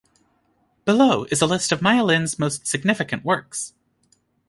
[0.83, 3.75] Below is a list of Maya Lin's most significant works.